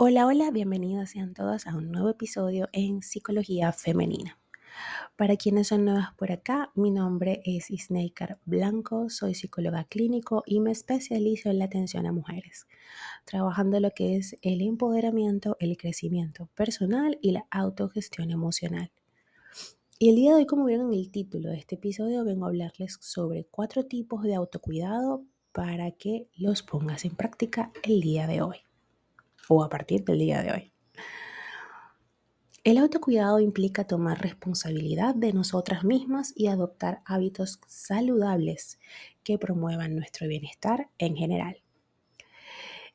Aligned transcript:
Hola, 0.00 0.28
hola, 0.28 0.52
bienvenidas 0.52 1.10
sean 1.10 1.34
todas 1.34 1.66
a 1.66 1.76
un 1.76 1.90
nuevo 1.90 2.08
episodio 2.08 2.68
en 2.70 3.02
Psicología 3.02 3.72
Femenina. 3.72 4.38
Para 5.16 5.34
quienes 5.34 5.66
son 5.66 5.84
nuevas 5.84 6.14
por 6.14 6.30
acá, 6.30 6.70
mi 6.76 6.92
nombre 6.92 7.42
es 7.44 7.68
Isneikar 7.68 8.38
Blanco, 8.44 9.10
soy 9.10 9.34
psicóloga 9.34 9.82
clínico 9.82 10.44
y 10.46 10.60
me 10.60 10.70
especializo 10.70 11.50
en 11.50 11.58
la 11.58 11.64
atención 11.64 12.06
a 12.06 12.12
mujeres, 12.12 12.68
trabajando 13.24 13.80
lo 13.80 13.90
que 13.90 14.14
es 14.14 14.36
el 14.42 14.60
empoderamiento, 14.60 15.56
el 15.58 15.76
crecimiento 15.76 16.48
personal 16.54 17.18
y 17.20 17.32
la 17.32 17.48
autogestión 17.50 18.30
emocional. 18.30 18.92
Y 19.98 20.10
el 20.10 20.14
día 20.14 20.30
de 20.30 20.36
hoy, 20.36 20.46
como 20.46 20.66
vieron 20.66 20.92
en 20.92 21.00
el 21.00 21.10
título 21.10 21.50
de 21.50 21.56
este 21.56 21.74
episodio, 21.74 22.24
vengo 22.24 22.44
a 22.44 22.50
hablarles 22.50 22.98
sobre 23.00 23.46
cuatro 23.46 23.86
tipos 23.86 24.22
de 24.22 24.36
autocuidado 24.36 25.24
para 25.50 25.90
que 25.90 26.28
los 26.36 26.62
pongas 26.62 27.04
en 27.04 27.16
práctica 27.16 27.72
el 27.82 28.00
día 28.00 28.28
de 28.28 28.42
hoy 28.42 28.58
o 29.48 29.62
a 29.62 29.68
partir 29.68 30.04
del 30.04 30.18
día 30.18 30.42
de 30.42 30.52
hoy. 30.52 30.72
El 32.64 32.76
autocuidado 32.76 33.40
implica 33.40 33.86
tomar 33.86 34.20
responsabilidad 34.20 35.14
de 35.14 35.32
nosotras 35.32 35.84
mismas 35.84 36.34
y 36.36 36.48
adoptar 36.48 37.00
hábitos 37.06 37.60
saludables 37.66 38.78
que 39.22 39.38
promuevan 39.38 39.96
nuestro 39.96 40.28
bienestar 40.28 40.90
en 40.98 41.16
general. 41.16 41.62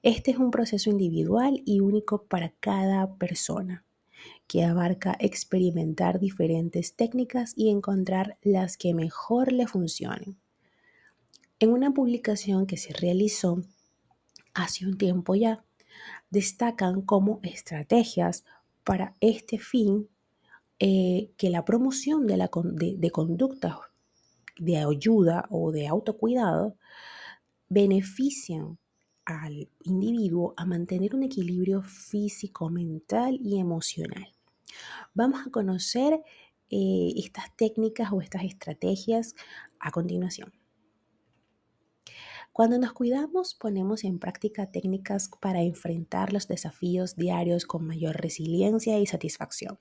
Este 0.04 0.32
es 0.32 0.38
un 0.38 0.52
proceso 0.52 0.90
individual 0.90 1.64
y 1.66 1.80
único 1.80 2.26
para 2.26 2.50
cada 2.60 3.16
persona, 3.16 3.86
que 4.48 4.64
abarca 4.64 5.16
experimentar 5.20 6.20
diferentes 6.20 6.96
técnicas 6.96 7.54
y 7.56 7.70
encontrar 7.70 8.38
las 8.42 8.78
que 8.78 8.94
mejor 8.94 9.54
le 9.54 9.66
funcionen. 9.66 10.38
En 11.60 11.72
una 11.72 11.92
publicación 11.94 12.68
que 12.68 12.78
se 12.78 12.94
realizó 12.94 13.64
hace 14.54 14.86
un 14.86 14.98
tiempo 14.98 15.36
ya, 15.36 15.64
destacan 16.34 17.04
como 17.04 17.40
estrategias 17.44 18.44
para 18.84 19.14
este 19.22 19.60
fin 19.60 20.10
eh, 20.80 21.30
que 21.38 21.52
la 21.52 21.64
promoción 21.64 22.26
de, 22.26 22.38
la, 22.38 22.50
de, 22.74 23.12
conductas 23.12 23.76
de 24.58 24.78
ayuda 24.78 25.46
o 25.52 25.72
de 25.72 25.88
autocuidado 25.88 26.76
benefician 27.70 28.80
al 29.26 29.70
individuo 29.84 30.56
a 30.58 30.66
mantener 30.66 31.16
un 31.16 31.22
equilibrio 31.22 31.84
físico, 31.84 32.68
mental 32.72 33.40
y 33.40 33.60
emocional. 33.60 34.34
Vamos 35.14 35.46
a 35.46 35.52
conocer 35.52 36.20
eh, 36.72 37.14
estas 37.16 37.56
técnicas 37.56 38.12
o 38.12 38.22
estas 38.22 38.44
estrategias 38.44 39.36
a 39.80 39.92
continuación. 39.92 40.52
Cuando 42.54 42.78
nos 42.78 42.94
cuidamos, 42.94 43.56
ponemos 43.56 44.04
en 44.04 44.20
práctica 44.20 44.70
técnicas 44.70 45.28
para 45.42 45.64
enfrentar 45.64 46.32
los 46.32 46.48
desafíos 46.48 47.16
diarios 47.16 47.66
con 47.66 47.88
mayor 47.88 48.16
resiliencia 48.22 49.00
y 49.00 49.08
satisfacción. 49.08 49.80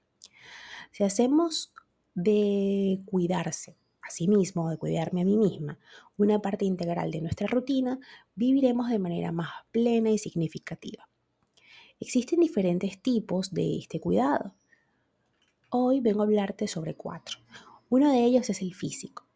Si 0.90 1.04
hacemos 1.04 1.74
de 2.14 3.02
cuidarse 3.04 3.76
a 4.00 4.10
sí 4.10 4.26
mismo, 4.26 4.70
de 4.70 4.78
cuidarme 4.78 5.20
a 5.20 5.24
mí 5.26 5.36
misma, 5.36 5.78
una 6.16 6.40
parte 6.40 6.64
integral 6.64 7.10
de 7.10 7.20
nuestra 7.20 7.46
rutina, 7.46 8.00
viviremos 8.36 8.88
de 8.88 8.98
manera 8.98 9.32
más 9.32 9.50
plena 9.70 10.08
y 10.08 10.16
significativa. 10.16 11.10
Existen 12.00 12.40
diferentes 12.40 13.02
tipos 13.02 13.52
de 13.52 13.76
este 13.76 14.00
cuidado. 14.00 14.54
Hoy 15.68 16.00
vengo 16.00 16.22
a 16.22 16.24
hablarte 16.24 16.66
sobre 16.66 16.94
cuatro. 16.94 17.38
Uno 17.90 18.10
de 18.10 18.24
ellos 18.24 18.48
es 18.48 18.62
el 18.62 18.72
físico. 18.72 19.26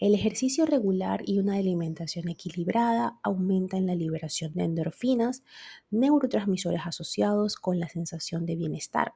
El 0.00 0.14
ejercicio 0.14 0.66
regular 0.66 1.22
y 1.24 1.38
una 1.38 1.54
alimentación 1.54 2.28
equilibrada 2.28 3.18
aumentan 3.22 3.86
la 3.86 3.94
liberación 3.94 4.52
de 4.54 4.64
endorfinas, 4.64 5.44
neurotransmisores 5.90 6.80
asociados 6.84 7.56
con 7.56 7.78
la 7.78 7.88
sensación 7.88 8.44
de 8.44 8.56
bienestar. 8.56 9.12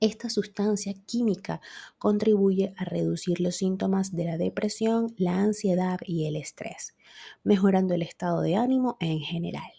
Esta 0.00 0.28
sustancia 0.28 0.92
química 1.06 1.60
contribuye 1.98 2.72
a 2.76 2.84
reducir 2.84 3.40
los 3.40 3.56
síntomas 3.56 4.14
de 4.14 4.24
la 4.24 4.38
depresión, 4.38 5.14
la 5.16 5.40
ansiedad 5.40 5.98
y 6.04 6.26
el 6.26 6.36
estrés, 6.36 6.94
mejorando 7.42 7.94
el 7.94 8.02
estado 8.02 8.42
de 8.42 8.56
ánimo 8.56 8.96
en 9.00 9.20
general. 9.20 9.77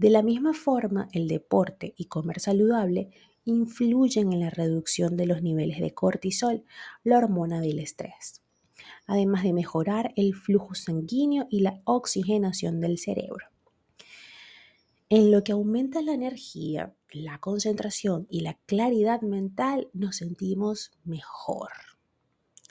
De 0.00 0.08
la 0.08 0.22
misma 0.22 0.54
forma, 0.54 1.10
el 1.12 1.28
deporte 1.28 1.92
y 1.94 2.06
comer 2.06 2.40
saludable 2.40 3.10
influyen 3.44 4.32
en 4.32 4.40
la 4.40 4.48
reducción 4.48 5.14
de 5.14 5.26
los 5.26 5.42
niveles 5.42 5.78
de 5.78 5.92
cortisol, 5.92 6.64
la 7.04 7.18
hormona 7.18 7.60
del 7.60 7.80
estrés, 7.80 8.40
además 9.06 9.42
de 9.42 9.52
mejorar 9.52 10.14
el 10.16 10.34
flujo 10.34 10.74
sanguíneo 10.74 11.48
y 11.50 11.60
la 11.60 11.82
oxigenación 11.84 12.80
del 12.80 12.96
cerebro. 12.96 13.48
En 15.10 15.30
lo 15.30 15.44
que 15.44 15.52
aumenta 15.52 16.00
la 16.00 16.14
energía, 16.14 16.94
la 17.12 17.38
concentración 17.38 18.26
y 18.30 18.40
la 18.40 18.54
claridad 18.64 19.20
mental, 19.20 19.90
nos 19.92 20.16
sentimos 20.16 20.92
mejor. 21.04 21.72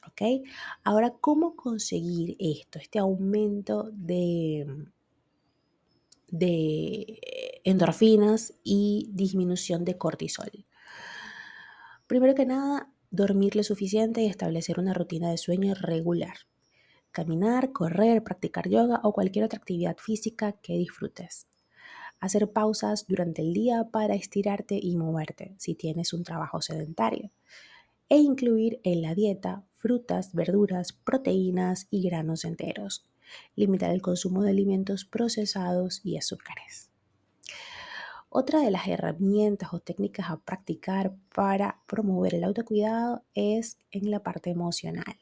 ¿Ok? 0.07 0.47
Ahora, 0.83 1.13
¿cómo 1.21 1.55
conseguir 1.55 2.35
esto, 2.39 2.79
este 2.79 2.97
aumento 2.97 3.91
de, 3.93 4.65
de 6.31 7.19
endorfinas 7.63 8.53
y 8.63 9.09
disminución 9.13 9.85
de 9.85 9.97
cortisol. 9.97 10.65
Primero 12.07 12.35
que 12.35 12.45
nada, 12.45 12.91
dormir 13.11 13.55
lo 13.55 13.63
suficiente 13.63 14.21
y 14.21 14.27
establecer 14.27 14.79
una 14.79 14.93
rutina 14.93 15.29
de 15.29 15.37
sueño 15.37 15.73
regular. 15.75 16.37
Caminar, 17.11 17.71
correr, 17.71 18.23
practicar 18.23 18.69
yoga 18.69 18.99
o 19.03 19.13
cualquier 19.13 19.45
otra 19.45 19.57
actividad 19.57 19.97
física 19.97 20.53
que 20.53 20.77
disfrutes. 20.77 21.47
Hacer 22.19 22.51
pausas 22.51 23.07
durante 23.07 23.41
el 23.41 23.53
día 23.53 23.89
para 23.91 24.15
estirarte 24.15 24.79
y 24.81 24.95
moverte 24.97 25.55
si 25.57 25.73
tienes 25.75 26.13
un 26.13 26.23
trabajo 26.23 26.61
sedentario. 26.61 27.31
E 28.09 28.17
incluir 28.17 28.79
en 28.83 29.01
la 29.01 29.15
dieta 29.15 29.63
frutas, 29.73 30.33
verduras, 30.33 30.93
proteínas 30.93 31.87
y 31.89 32.01
granos 32.01 32.43
enteros. 32.43 33.05
Limitar 33.55 33.91
el 33.91 34.01
consumo 34.01 34.43
de 34.43 34.51
alimentos 34.51 35.05
procesados 35.05 36.01
y 36.03 36.17
azúcares. 36.17 36.89
Otra 38.31 38.61
de 38.61 38.69
las 38.69 38.87
herramientas 38.87 39.73
o 39.73 39.79
técnicas 39.79 40.29
a 40.29 40.37
practicar 40.37 41.15
para 41.33 41.81
promover 41.87 42.35
el 42.35 42.43
autocuidado 42.43 43.23
es 43.33 43.79
en 43.89 44.11
la 44.11 44.21
parte 44.21 44.51
emocional. 44.51 45.17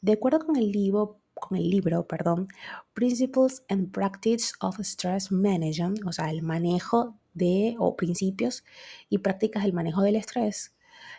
De 0.00 0.12
acuerdo 0.12 0.40
con 0.40 0.56
el 0.56 0.72
libro, 0.72 1.20
con 1.34 1.56
el 1.56 1.70
libro, 1.70 2.06
perdón, 2.06 2.48
Principles 2.92 3.62
and 3.68 3.92
Practice 3.92 4.52
of 4.60 4.80
Stress 4.80 5.30
Management, 5.30 6.04
o 6.04 6.12
sea, 6.12 6.30
el 6.30 6.42
manejo 6.42 7.16
de 7.34 7.76
o 7.78 7.94
principios 7.94 8.64
y 9.08 9.18
prácticas 9.18 9.62
del 9.62 9.72
manejo 9.72 10.02
del 10.02 10.16
estrés, 10.16 10.74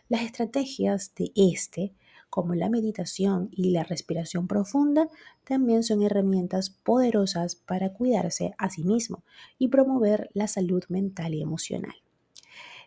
las 0.09 0.21
estrategias 0.23 1.13
de 1.15 1.31
este 1.35 1.93
como 2.29 2.55
la 2.55 2.69
meditación 2.69 3.49
y 3.51 3.71
la 3.71 3.83
respiración 3.83 4.47
profunda, 4.47 5.09
también 5.43 5.83
son 5.83 6.03
herramientas 6.03 6.69
poderosas 6.69 7.55
para 7.55 7.93
cuidarse 7.93 8.53
a 8.57 8.69
sí 8.69 8.83
mismo 8.83 9.23
y 9.57 9.69
promover 9.69 10.29
la 10.33 10.47
salud 10.47 10.83
mental 10.89 11.33
y 11.33 11.41
emocional. 11.41 11.95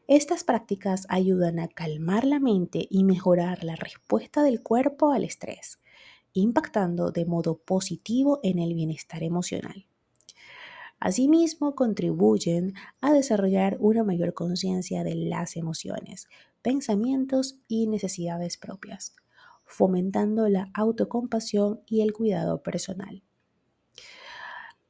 Estas 0.06 0.42
prácticas 0.42 1.06
ayudan 1.08 1.58
a 1.60 1.68
calmar 1.68 2.24
la 2.24 2.40
mente 2.40 2.86
y 2.90 3.04
mejorar 3.04 3.62
la 3.62 3.76
respuesta 3.76 4.42
del 4.42 4.62
cuerpo 4.62 5.12
al 5.12 5.24
estrés, 5.24 5.78
impactando 6.32 7.12
de 7.12 7.24
modo 7.24 7.58
positivo 7.58 8.40
en 8.42 8.58
el 8.58 8.74
bienestar 8.74 9.22
emocional. 9.22 9.86
Asimismo, 10.98 11.74
contribuyen 11.74 12.74
a 13.00 13.12
desarrollar 13.12 13.78
una 13.80 14.04
mayor 14.04 14.34
conciencia 14.34 15.02
de 15.02 15.14
las 15.14 15.56
emociones, 15.56 16.28
pensamientos 16.60 17.58
y 17.68 17.86
necesidades 17.86 18.58
propias, 18.58 19.14
fomentando 19.70 20.48
la 20.48 20.68
autocompasión 20.74 21.80
y 21.86 22.02
el 22.02 22.12
cuidado 22.12 22.62
personal. 22.62 23.22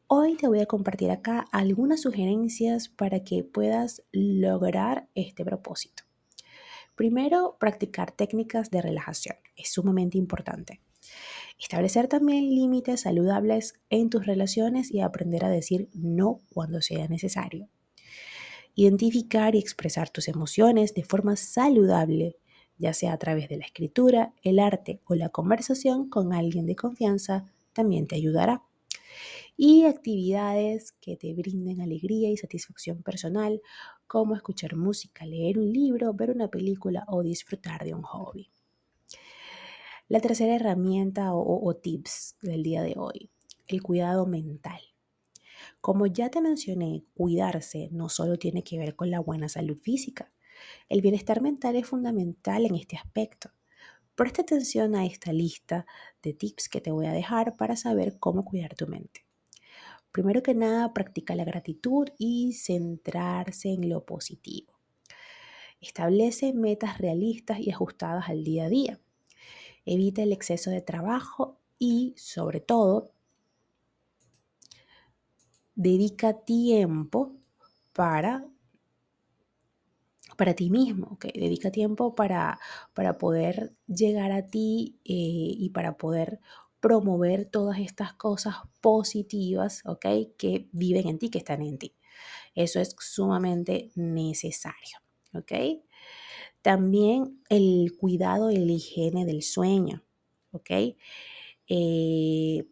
Hoy 0.07 0.37
te 0.37 0.49
voy 0.49 0.61
a 0.61 0.67
compartir 0.67 1.11
acá 1.11 1.45
algunas 1.53 2.01
sugerencias 2.01 2.89
para 2.89 3.23
que 3.23 3.45
puedas 3.45 4.03
lograr 4.11 5.09
este 5.15 5.45
propósito. 5.45 6.05
Primero, 6.97 7.57
practicar 7.61 8.11
técnicas 8.11 8.71
de 8.71 8.81
relajación. 8.83 9.37
Es 9.55 9.71
sumamente 9.71 10.19
importante. 10.19 10.81
Establecer 11.59 12.09
también 12.09 12.49
límites 12.49 13.03
saludables 13.03 13.75
en 13.91 14.09
tus 14.09 14.27
relaciones 14.27 14.91
y 14.91 15.01
aprender 15.01 15.45
a 15.45 15.51
decir 15.51 15.91
no 15.93 16.41
cuando 16.53 16.81
sea 16.81 17.07
necesario. 17.07 17.69
Identificar 18.75 19.55
y 19.55 19.59
expresar 19.59 20.09
tus 20.09 20.27
emociones 20.27 20.95
de 20.95 21.05
forma 21.05 21.37
saludable 21.37 22.40
ya 22.81 22.95
sea 22.95 23.13
a 23.13 23.19
través 23.19 23.49
de 23.49 23.59
la 23.59 23.67
escritura, 23.67 24.33
el 24.43 24.59
arte 24.59 25.01
o 25.05 25.15
la 25.15 25.29
conversación 25.29 26.09
con 26.09 26.33
alguien 26.33 26.67
de 26.67 26.75
confianza, 26.75 27.45
también 27.75 28.07
te 28.07 28.17
ayudará. 28.17 28.63
Y 29.57 29.85
actividades 29.85 30.93
que 30.93 31.17
te 31.17 31.35
brinden 31.35 31.83
alegría 31.83 32.31
y 32.31 32.39
satisfacción 32.39 33.03
personal, 33.03 33.61
como 34.07 34.35
escuchar 34.35 34.77
música, 34.77 35.27
leer 35.27 35.59
un 35.59 35.71
libro, 35.71 36.15
ver 36.15 36.31
una 36.31 36.49
película 36.49 37.05
o 37.07 37.23
disfrutar 37.23 37.85
de 37.85 37.95
un 37.95 38.03
hobby. 38.03 38.51
La 40.09 40.21
tercera 40.21 40.57
herramienta 40.57 41.35
o, 41.35 41.69
o 41.69 41.77
tips 41.77 42.37
del 42.41 42.63
día 42.63 42.83
de 42.83 42.95
hoy, 42.97 43.31
el 43.69 43.83
cuidado 43.83 44.27
mental. 44.27 44.81
Como 45.83 46.07
ya 46.07 46.31
te 46.31 46.41
mencioné, 46.41 47.05
cuidarse 47.15 47.91
no 47.93 48.09
solo 48.09 48.39
tiene 48.39 48.65
que 48.65 48.79
ver 48.79 48.97
con 48.97 49.11
la 49.11 49.21
buena 49.21 49.51
salud 49.51 49.77
física. 49.77 50.33
El 50.89 51.01
bienestar 51.01 51.41
mental 51.41 51.77
es 51.77 51.87
fundamental 51.87 52.67
en 52.67 52.75
este 52.75 52.97
aspecto. 52.97 53.51
Presta 54.15 54.43
atención 54.43 54.95
a 54.95 55.07
esta 55.07 55.33
lista 55.33 55.87
de 56.23 56.35
tips 56.35 56.69
que 56.69 56.81
te 56.81 56.91
voy 56.91 57.07
a 57.07 57.13
dejar 57.13 57.57
para 57.57 57.77
saber 57.77 58.19
cómo 58.19 58.45
cuidar 58.45 58.75
tu 58.75 58.87
mente. 58.87 59.25
Primero 60.13 60.43
que 60.43 60.55
nada, 60.55 60.93
practica 60.93 61.35
la 61.35 61.45
gratitud 61.45 62.09
y 62.19 62.53
centrarse 62.53 63.69
en 63.71 63.89
lo 63.89 64.05
positivo. 64.05 64.79
Establece 65.81 66.53
metas 66.53 66.99
realistas 66.99 67.61
y 67.61 67.71
ajustadas 67.71 68.29
al 68.29 68.45
día 68.45 68.65
a 68.65 68.69
día. 68.69 69.01
Evita 69.87 70.23
el 70.23 70.33
exceso 70.33 70.71
de 70.71 70.83
trabajo 70.83 71.59
y, 71.79 72.13
sobre 72.17 72.61
todo, 72.61 73.13
dedica 75.75 76.45
tiempo 76.45 77.37
para 77.95 78.47
para 80.37 80.55
ti 80.55 80.71
mismo, 80.71 81.19
que 81.19 81.33
dedica 81.35 81.71
tiempo 81.71 82.15
para, 82.15 82.59
para 82.95 83.19
poder 83.19 83.75
llegar 83.87 84.33
a 84.33 84.47
ti 84.47 84.99
eh, 85.05 85.55
y 85.59 85.71
para 85.71 85.97
poder 85.97 86.41
promover 86.81 87.47
todas 87.47 87.79
estas 87.79 88.15
cosas 88.15 88.57
positivas. 88.81 89.83
Que 90.37 90.69
viven 90.73 91.09
en 91.09 91.19
ti, 91.19 91.31
que 91.31 91.39
están 91.39 91.63
en 91.63 91.79
ti. 91.79 91.95
Eso 92.55 92.81
es 92.81 92.97
sumamente 92.99 93.91
necesario. 93.95 94.99
También 96.63 97.43
el 97.49 97.97
cuidado 97.99 98.51
y 98.51 98.57
la 98.57 98.73
higiene 98.73 99.25
del 99.25 99.43
sueño. 99.43 100.03
Eh, 101.69 102.67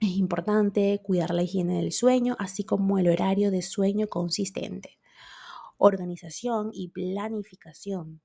es 0.00 0.16
importante 0.16 0.98
cuidar 1.02 1.34
la 1.34 1.42
higiene 1.42 1.76
del 1.76 1.92
sueño, 1.92 2.36
así 2.38 2.64
como 2.64 2.98
el 2.98 3.08
horario 3.08 3.50
de 3.50 3.60
sueño 3.60 4.08
consistente 4.08 4.99
organización 5.80 6.70
y 6.72 6.88
planificación 6.88 8.20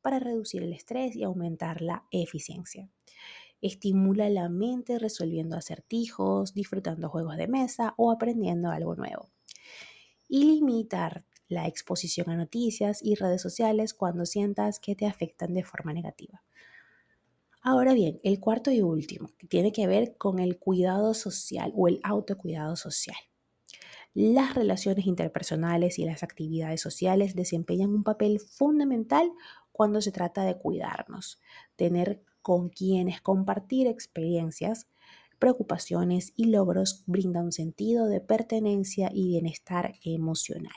para 0.00 0.18
reducir 0.18 0.62
el 0.62 0.72
estrés 0.72 1.14
y 1.14 1.24
aumentar 1.24 1.82
la 1.82 2.06
eficiencia. 2.10 2.88
Estimula 3.60 4.30
la 4.30 4.48
mente 4.48 4.98
resolviendo 4.98 5.56
acertijos, 5.56 6.54
disfrutando 6.54 7.10
juegos 7.10 7.36
de 7.36 7.48
mesa 7.48 7.94
o 7.98 8.10
aprendiendo 8.10 8.70
algo 8.70 8.94
nuevo. 8.94 9.28
Y 10.28 10.44
limitar 10.44 11.26
la 11.48 11.66
exposición 11.66 12.30
a 12.30 12.36
noticias 12.36 13.00
y 13.02 13.16
redes 13.16 13.42
sociales 13.42 13.92
cuando 13.92 14.24
sientas 14.24 14.78
que 14.78 14.94
te 14.94 15.06
afectan 15.06 15.52
de 15.52 15.64
forma 15.64 15.92
negativa. 15.92 16.42
Ahora 17.60 17.92
bien, 17.92 18.20
el 18.22 18.40
cuarto 18.40 18.70
y 18.70 18.80
último, 18.80 19.28
tiene 19.48 19.72
que 19.72 19.86
ver 19.86 20.16
con 20.16 20.38
el 20.38 20.58
cuidado 20.58 21.12
social 21.12 21.72
o 21.76 21.88
el 21.88 22.00
autocuidado 22.02 22.76
social. 22.76 23.18
Las 24.14 24.54
relaciones 24.54 25.06
interpersonales 25.06 25.98
y 25.98 26.04
las 26.04 26.22
actividades 26.22 26.80
sociales 26.80 27.36
desempeñan 27.36 27.94
un 27.94 28.02
papel 28.02 28.40
fundamental 28.40 29.30
cuando 29.72 30.00
se 30.00 30.10
trata 30.10 30.44
de 30.44 30.58
cuidarnos, 30.58 31.40
tener 31.76 32.22
con 32.42 32.70
quienes 32.70 33.20
compartir 33.20 33.86
experiencias, 33.86 34.88
preocupaciones 35.38 36.32
y 36.36 36.46
logros 36.46 37.04
brinda 37.06 37.40
un 37.40 37.52
sentido 37.52 38.06
de 38.06 38.20
pertenencia 38.20 39.10
y 39.12 39.28
bienestar 39.28 39.94
emocional. 40.04 40.76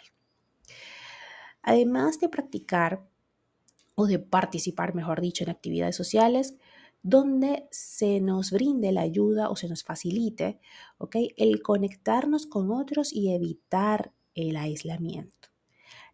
Además 1.64 2.20
de 2.20 2.30
practicar 2.30 3.08
o 3.96 4.06
de 4.06 4.20
participar, 4.20 4.96
mejor 4.96 5.22
dicho, 5.22 5.44
en 5.44 5.50
actividades 5.50 5.96
sociales, 5.96 6.56
donde 7.04 7.68
se 7.70 8.22
nos 8.22 8.52
brinde 8.52 8.94
la 8.94 9.02
ayuda 9.02 9.50
o 9.50 9.58
se 9.58 9.68
nos 9.68 9.84
facilite 9.84 10.60
el 11.38 11.62
conectarnos 11.62 12.48
con 12.48 12.72
otros 12.72 13.12
y 13.12 13.34
evitar 13.34 14.14
el 14.34 14.56
aislamiento. 14.56 15.50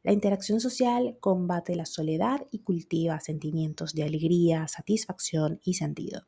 La 0.01 0.13
interacción 0.13 0.59
social 0.59 1.17
combate 1.19 1.75
la 1.75 1.85
soledad 1.85 2.47
y 2.51 2.59
cultiva 2.59 3.19
sentimientos 3.19 3.93
de 3.93 4.03
alegría, 4.03 4.67
satisfacción 4.67 5.59
y 5.63 5.75
sentido. 5.75 6.23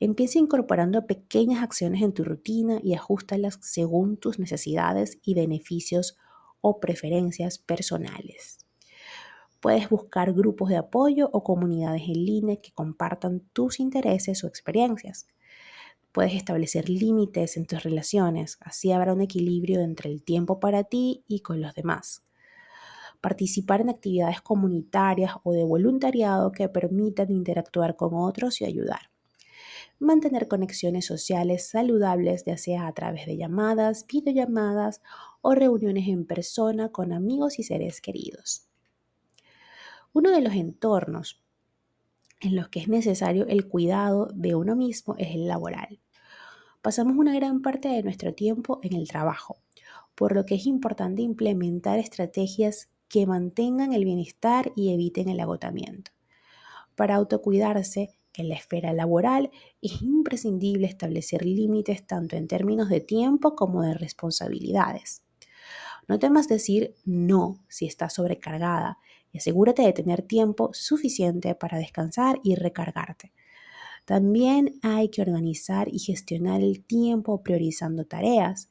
Empieza 0.00 0.38
incorporando 0.38 1.06
pequeñas 1.06 1.62
acciones 1.62 2.02
en 2.02 2.12
tu 2.12 2.24
rutina 2.24 2.80
y 2.82 2.94
ajustalas 2.94 3.58
según 3.62 4.16
tus 4.16 4.38
necesidades 4.38 5.18
y 5.22 5.34
beneficios 5.34 6.16
o 6.60 6.80
preferencias 6.80 7.58
personales. 7.58 8.65
Puedes 9.60 9.88
buscar 9.88 10.32
grupos 10.32 10.68
de 10.68 10.76
apoyo 10.76 11.30
o 11.32 11.42
comunidades 11.42 12.02
en 12.02 12.24
línea 12.24 12.56
que 12.56 12.72
compartan 12.72 13.40
tus 13.52 13.80
intereses 13.80 14.44
o 14.44 14.46
experiencias. 14.46 15.26
Puedes 16.12 16.34
establecer 16.34 16.88
límites 16.88 17.56
en 17.56 17.66
tus 17.66 17.82
relaciones, 17.82 18.58
así 18.60 18.92
habrá 18.92 19.12
un 19.12 19.20
equilibrio 19.20 19.80
entre 19.80 20.10
el 20.10 20.22
tiempo 20.22 20.60
para 20.60 20.84
ti 20.84 21.24
y 21.26 21.40
con 21.40 21.60
los 21.60 21.74
demás. 21.74 22.22
Participar 23.20 23.80
en 23.80 23.90
actividades 23.90 24.40
comunitarias 24.40 25.32
o 25.42 25.52
de 25.52 25.64
voluntariado 25.64 26.52
que 26.52 26.68
permitan 26.68 27.30
interactuar 27.30 27.96
con 27.96 28.14
otros 28.14 28.60
y 28.60 28.64
ayudar. 28.64 29.10
Mantener 29.98 30.48
conexiones 30.48 31.06
sociales 31.06 31.68
saludables, 31.68 32.44
ya 32.44 32.56
sea 32.56 32.86
a 32.86 32.92
través 32.92 33.26
de 33.26 33.36
llamadas, 33.36 34.06
videollamadas 34.06 35.02
o 35.40 35.54
reuniones 35.54 36.08
en 36.08 36.26
persona 36.26 36.90
con 36.90 37.12
amigos 37.12 37.58
y 37.58 37.62
seres 37.62 38.00
queridos. 38.00 38.68
Uno 40.16 40.30
de 40.30 40.40
los 40.40 40.54
entornos 40.54 41.42
en 42.40 42.56
los 42.56 42.70
que 42.70 42.80
es 42.80 42.88
necesario 42.88 43.46
el 43.48 43.68
cuidado 43.68 44.30
de 44.32 44.54
uno 44.54 44.74
mismo 44.74 45.14
es 45.18 45.34
el 45.34 45.46
laboral. 45.46 46.00
Pasamos 46.80 47.18
una 47.18 47.34
gran 47.34 47.60
parte 47.60 47.88
de 47.88 48.02
nuestro 48.02 48.32
tiempo 48.32 48.80
en 48.82 48.94
el 48.96 49.08
trabajo, 49.08 49.58
por 50.14 50.34
lo 50.34 50.46
que 50.46 50.54
es 50.54 50.64
importante 50.64 51.20
implementar 51.20 51.98
estrategias 51.98 52.88
que 53.08 53.26
mantengan 53.26 53.92
el 53.92 54.06
bienestar 54.06 54.72
y 54.74 54.94
eviten 54.94 55.28
el 55.28 55.38
agotamiento. 55.38 56.12
Para 56.94 57.16
autocuidarse 57.16 58.16
en 58.32 58.48
la 58.48 58.54
esfera 58.54 58.94
laboral 58.94 59.50
es 59.82 60.00
imprescindible 60.00 60.86
establecer 60.86 61.44
límites 61.44 62.06
tanto 62.06 62.36
en 62.36 62.48
términos 62.48 62.88
de 62.88 63.00
tiempo 63.00 63.54
como 63.54 63.82
de 63.82 63.92
responsabilidades. 63.92 65.24
No 66.08 66.18
temas 66.18 66.48
decir 66.48 66.94
no 67.04 67.58
si 67.68 67.84
estás 67.84 68.14
sobrecargada 68.14 68.96
asegúrate 69.36 69.82
de 69.82 69.92
tener 69.92 70.22
tiempo 70.22 70.70
suficiente 70.72 71.54
para 71.54 71.78
descansar 71.78 72.40
y 72.42 72.54
recargarte. 72.54 73.32
También 74.06 74.78
hay 74.82 75.08
que 75.08 75.20
organizar 75.20 75.88
y 75.92 75.98
gestionar 75.98 76.60
el 76.60 76.84
tiempo 76.84 77.42
priorizando 77.42 78.04
tareas. 78.04 78.70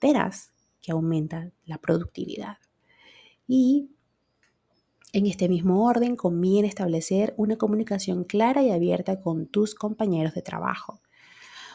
Verás 0.00 0.52
que 0.80 0.92
aumenta 0.92 1.52
la 1.66 1.78
productividad. 1.78 2.56
Y 3.46 3.90
en 5.12 5.26
este 5.26 5.48
mismo 5.48 5.84
orden 5.84 6.16
conviene 6.16 6.68
establecer 6.68 7.34
una 7.36 7.56
comunicación 7.56 8.24
clara 8.24 8.62
y 8.62 8.70
abierta 8.70 9.20
con 9.20 9.46
tus 9.46 9.74
compañeros 9.74 10.34
de 10.34 10.42
trabajo. 10.42 11.02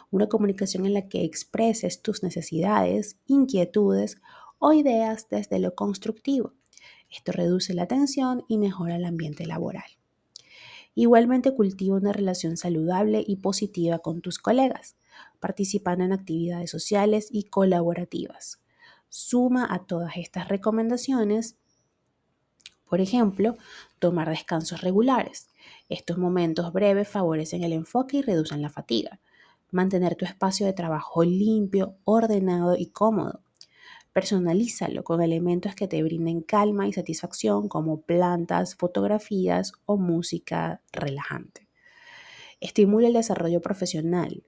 Una 0.10 0.28
comunicación 0.28 0.86
en 0.86 0.94
la 0.94 1.08
que 1.08 1.24
expreses 1.24 2.02
tus 2.02 2.24
necesidades, 2.24 3.20
inquietudes 3.28 4.20
o 4.58 4.74
ideas 4.74 5.28
desde 5.30 5.60
lo 5.60 5.76
constructivo 5.76 6.54
esto 7.16 7.32
reduce 7.32 7.74
la 7.74 7.88
tensión 7.88 8.44
y 8.48 8.58
mejora 8.58 8.96
el 8.98 9.06
ambiente 9.06 9.46
laboral. 9.46 9.86
Igualmente 10.94 11.54
cultiva 11.54 11.96
una 11.98 12.14
relación 12.14 12.58
saludable 12.58 13.24
y 13.26 13.38
positiva 13.38 14.00
con 14.00 14.22
tus 14.22 14.40
colegas, 14.40 14.96
participando 15.40 16.06
en 16.06 16.14
actividades 16.14 16.72
sociales 16.72 17.28
y 17.32 17.44
colaborativas. 17.44 18.62
Suma 19.10 19.68
a 19.70 19.86
todas 19.86 20.18
estas 20.18 20.48
recomendaciones, 20.48 21.58
por 22.90 23.02
ejemplo, 23.02 23.58
tomar 24.00 24.30
descansos 24.30 24.82
regulares. 24.82 25.50
Estos 25.90 26.18
momentos 26.18 26.72
breves 26.72 27.10
favorecen 27.10 27.64
el 27.64 27.74
enfoque 27.74 28.18
y 28.18 28.22
reducen 28.22 28.62
la 28.62 28.70
fatiga. 28.70 29.20
Mantener 29.72 30.16
tu 30.16 30.26
espacio 30.26 30.66
de 30.66 30.74
trabajo 30.74 31.24
limpio, 31.24 31.98
ordenado 32.06 32.76
y 32.78 32.88
cómodo. 32.88 33.45
Personalízalo 34.16 35.04
con 35.04 35.22
elementos 35.22 35.76
que 35.76 35.90
te 35.90 36.02
brinden 36.02 36.40
calma 36.40 36.88
y 36.88 36.94
satisfacción 36.94 37.68
como 37.68 38.00
plantas, 38.00 38.76
fotografías 38.76 39.74
o 39.86 39.98
música 39.98 40.82
relajante. 40.94 41.68
Estimula 42.62 43.10
el 43.10 43.14
desarrollo 43.14 43.60
profesional. 43.60 44.46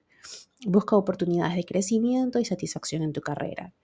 Busca 0.64 0.96
oportunidades 0.96 1.54
de 1.54 1.66
crecimiento 1.66 2.38
y 2.38 2.46
satisfacción 2.46 3.02
en 3.02 3.12
tu 3.12 3.20
carrera. 3.20 3.74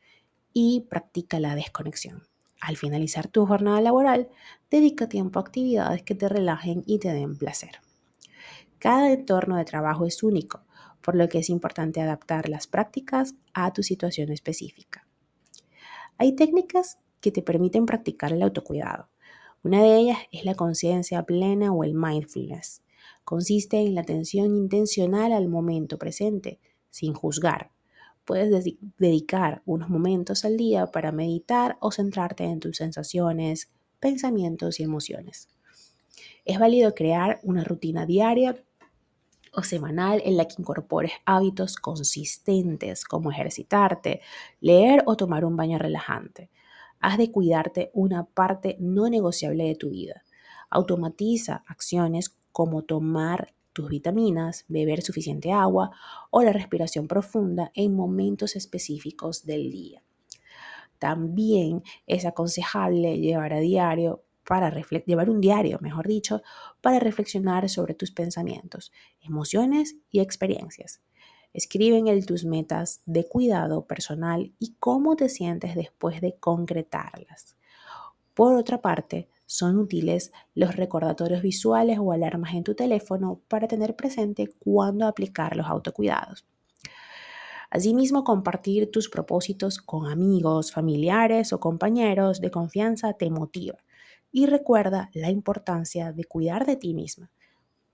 Y 0.55 0.87
practica 0.89 1.39
la 1.39 1.55
desconexión. 1.55 2.23
Al 2.63 2.79
finalizar 2.79 3.29
tu 3.29 3.45
jornada 3.45 3.83
laboral, 3.83 4.31
dedica 4.71 5.07
tiempo 5.07 5.39
a 5.39 5.43
actividades 5.43 6.03
que 6.03 6.15
te 6.15 6.31
relajen 6.31 6.83
y 6.87 6.99
te 6.99 7.13
den 7.13 7.37
placer. 7.37 7.83
Cada 8.79 9.13
entorno 9.13 9.59
de 9.59 9.67
trabajo 9.67 10.07
es 10.07 10.23
único, 10.23 10.63
por 11.03 11.15
lo 11.15 11.29
que 11.29 11.41
es 11.41 11.51
importante 11.51 12.01
adaptar 12.01 12.49
las 12.49 12.67
prácticas 12.67 13.35
a 13.53 13.71
tu 13.75 13.83
situación 13.83 14.33
específica. 14.33 15.04
Hay 16.19 16.33
técnicas 16.37 16.99
que 17.21 17.33
te 17.33 17.43
permiten 17.43 17.87
practicar 17.87 18.33
el 18.33 18.43
autocuidado. 18.43 19.09
Una 19.63 19.83
de 19.83 19.97
ellas 19.97 20.19
es 20.31 20.45
la 20.45 20.55
conciencia 20.55 21.23
plena 21.23 21.73
o 21.73 21.85
el 21.85 21.95
mindfulness. 21.95 22.83
Consiste 23.25 23.79
en 23.79 23.95
la 23.95 24.03
atención 24.03 24.55
intencional 24.55 25.33
al 25.33 25.49
momento 25.49 25.99
presente, 25.99 26.61
sin 26.91 27.15
juzgar. 27.15 27.71
puedes 28.25 28.65
dedicar 28.97 29.63
unos 29.67 29.91
momentos 29.91 30.45
al 30.45 30.57
día 30.57 30.87
para 30.87 31.13
meditar 31.13 31.77
o 31.81 31.91
centrarte 31.91 32.45
en 32.45 32.61
tus 32.61 32.79
sensaciones, 32.79 33.71
pensamientos 34.01 34.81
y 34.81 34.83
emociones. 34.83 35.49
Es 36.45 36.59
válido 36.59 36.95
crear 36.95 37.41
una 37.43 37.65
rutina 37.65 38.07
diaria 38.07 38.63
o 39.57 39.63
semanal 39.63 40.23
en 40.25 40.37
la 40.37 40.47
que 40.47 40.57
incorpores 40.59 41.13
hábitos 41.25 41.77
consistentes 41.77 43.05
como 43.05 43.31
ejercitarte, 43.31 44.21
leer 44.61 45.03
o 45.07 45.17
tomar 45.17 45.45
un 45.45 45.57
baño 45.57 45.79
relajante. 45.79 46.51
Haz 47.01 47.19
de 47.19 47.31
cuidarte 47.31 47.91
una 47.95 48.25
parte 48.25 48.77
no 48.81 49.09
negociable 49.09 49.65
de 49.65 49.75
tu 49.75 49.91
vida. 49.91 50.25
Automatiza 50.71 51.63
acciones 51.67 52.37
como 52.53 52.83
tomar 52.83 53.55
tus 53.73 53.89
vitaminas, 53.89 54.65
beber 54.69 55.03
suficiente 55.03 55.53
agua 55.53 55.91
o 56.31 56.43
la 56.43 56.53
respiración 56.53 57.09
profunda 57.09 57.71
en 57.75 57.95
momentos 57.95 58.57
específicos 58.57 59.45
del 59.45 59.71
día. 59.71 60.03
También 60.99 61.83
es 62.07 62.25
aconsejable 62.25 63.19
llevar 63.19 63.53
a 63.53 63.59
diario 63.59 64.23
para 64.47 64.71
llevar 65.07 65.31
un 65.31 65.41
diario, 65.41 65.79
mejor 65.81 66.07
dicho, 66.07 66.43
para 66.81 66.99
reflexionar 66.99 67.69
sobre 67.69 67.95
tus 67.95 68.11
pensamientos, 68.11 68.93
emociones 69.21 69.97
y 70.11 70.21
experiencias. 70.21 71.01
Escribe 71.53 71.99
en 71.99 72.09
él 72.09 72.27
tus 72.27 72.45
metas 72.45 73.03
de 73.07 73.27
cuidado 73.29 73.87
personal 73.87 74.53
y 74.59 74.75
cómo 74.81 75.17
te 75.17 75.29
sientes 75.29 75.75
después 75.75 76.21
de 76.21 76.35
concretarlas. 76.37 77.57
Por 78.35 78.57
otra 78.57 78.83
parte, 78.83 79.29
son 79.47 79.79
útiles 79.79 80.33
los 80.55 80.75
recordatorios 80.75 81.43
visuales 81.43 81.99
o 82.01 82.13
alarmas 82.13 82.55
en 82.55 82.65
tu 82.65 82.75
teléfono 82.75 83.41
para 83.47 83.69
tener 83.69 83.95
presente 83.95 84.53
cuándo 84.59 85.07
aplicar 85.07 85.57
los 85.57 85.67
autocuidados. 85.67 86.45
Asimismo, 87.71 88.25
compartir 88.25 88.91
tus 88.91 89.09
propósitos 89.09 89.79
con 89.79 90.07
amigos, 90.07 90.73
familiares 90.73 91.53
o 91.53 91.61
compañeros 91.61 92.41
de 92.41 92.51
confianza 92.51 93.13
te 93.13 93.31
motiva 93.31 93.79
y 94.35 94.47
recuerda 94.47 95.11
la 95.15 95.31
importancia 95.31 96.11
de 96.11 96.25
cuidar 96.25 96.67
de 96.67 96.75
ti 96.75 96.93
misma. 96.93 97.31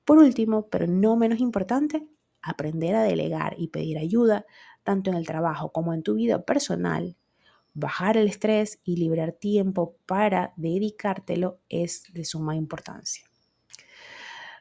Por 0.07 0.17
último, 0.17 0.71
pero 0.71 0.87
no 0.87 1.15
menos 1.15 1.39
importante, 1.39 2.09
aprender 2.41 2.95
a 2.95 3.03
delegar 3.03 3.57
y 3.59 3.69
pedir 3.69 3.99
ayuda, 3.99 4.47
tanto 4.83 5.11
en 5.11 5.19
el 5.19 5.27
trabajo 5.27 5.71
como 5.71 5.93
en 5.93 6.03
tu 6.03 6.15
vida 6.15 6.47
personal, 6.47 7.19
bajar 7.75 8.17
el 8.17 8.27
estrés 8.27 8.81
y 8.85 8.97
liberar 8.97 9.33
tiempo 9.33 9.99
para 10.07 10.55
dedicártelo 10.57 11.61
es 11.69 12.05
de 12.15 12.25
suma 12.25 12.57
importancia. 12.57 13.27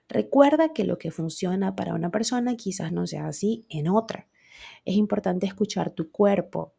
Recuerda 0.10 0.74
que 0.74 0.84
lo 0.84 0.98
que 0.98 1.12
funciona 1.12 1.78
para 1.78 1.94
una 1.94 2.12
persona 2.12 2.58
quizás 2.58 2.92
no 2.92 3.08
sea 3.08 3.28
así 3.28 3.66
en 3.70 3.88
otra. 3.88 4.28
Es 4.84 4.98
importante 4.98 5.46
escuchar 5.46 5.92
tu 5.92 6.12
cuerpo 6.12 6.74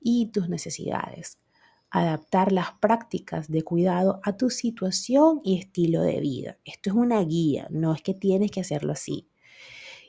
y 0.00 0.30
tus 0.32 0.48
necesidades 0.48 1.38
adaptar 1.90 2.52
las 2.52 2.72
prácticas 2.72 3.50
de 3.50 3.62
cuidado 3.62 4.20
a 4.22 4.36
tu 4.36 4.50
situación 4.50 5.40
y 5.44 5.58
estilo 5.58 6.02
de 6.02 6.20
vida. 6.20 6.58
Esto 6.64 6.90
es 6.90 6.96
una 6.96 7.20
guía, 7.22 7.66
no 7.70 7.94
es 7.94 8.02
que 8.02 8.14
tienes 8.14 8.50
que 8.50 8.60
hacerlo 8.60 8.92
así. 8.92 9.28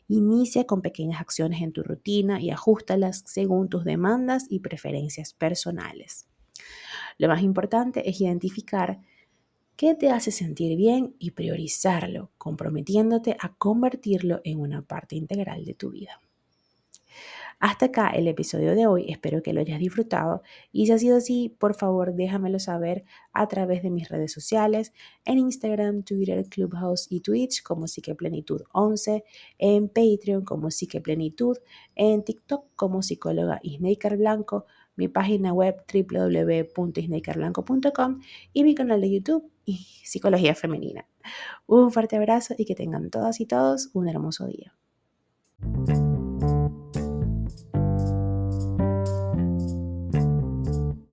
Inicia 0.08 0.66
con 0.66 0.82
pequeñas 0.82 1.22
acciones 1.22 1.62
en 1.62 1.72
tu 1.72 1.84
rutina 1.84 2.42
y 2.42 2.52
ajustalas 2.52 3.24
según 3.26 3.70
tus 3.70 3.84
demandas 3.84 4.46
y 4.50 4.60
preferencias 4.60 5.34
personales. 5.34 6.28
Lo 7.18 7.28
más 7.28 7.42
importante 7.42 8.10
es 8.10 8.20
identificar 8.22 9.00
qué 9.76 9.96
te 9.96 10.12
hace 10.12 10.32
sentir 10.32 10.78
bien 10.78 11.16
y 11.18 11.32
priorizarlo, 11.32 12.32
comprometiéndote 12.38 13.38
a 13.40 13.56
convertirlo 13.56 14.42
en 14.44 14.60
una 14.60 14.82
parte 14.84 15.16
integral 15.16 15.66
de 15.66 15.74
tu 15.74 15.92
vida. 15.92 16.22
Hasta 17.62 17.86
acá 17.86 18.10
el 18.10 18.28
episodio 18.28 18.74
de 18.74 18.88
hoy, 18.88 19.12
espero 19.12 19.44
que 19.44 19.54
lo 19.54 19.62
hayas 19.62 19.80
disfrutado 19.80 20.42
y 20.72 20.88
si 20.88 20.94
ha 20.94 20.98
sido 20.98 21.18
así, 21.18 21.56
por 21.60 21.76
favor 21.76 22.16
déjamelo 22.16 22.58
saber 22.58 23.06
a 23.34 23.48
través 23.48 23.84
de 23.84 23.92
mis 23.92 24.10
redes 24.10 24.34
sociales, 24.34 24.94
en 25.26 25.38
Instagram, 25.38 26.02
Twitter, 26.02 26.44
Clubhouse 26.50 27.06
y 27.08 27.22
Twitch 27.22 27.62
como 27.62 27.88
Psiqueplenitud 27.88 28.64
11, 28.74 29.24
en 29.60 29.90
Patreon 29.90 30.44
como 30.44 30.70
Plenitud, 31.04 31.60
en 31.94 32.24
TikTok 32.24 32.66
como 32.76 33.04
psicóloga 33.04 33.60
Isnaker 33.62 34.18
Blanco, 34.18 34.66
mi 34.96 35.08
página 35.08 35.54
web 35.54 35.84
www.isnakerblanco.com 35.94 38.22
y 38.54 38.64
mi 38.64 38.74
canal 38.74 39.02
de 39.02 39.12
YouTube 39.12 39.52
Psicología 40.04 40.56
Femenina. 40.56 41.08
Un 41.68 41.92
fuerte 41.92 42.16
abrazo 42.16 42.56
y 42.58 42.66
que 42.66 42.74
tengan 42.74 43.12
todas 43.12 43.40
y 43.40 43.46
todos 43.46 43.92
un 43.94 44.10
hermoso 44.10 44.48
día. 44.48 44.74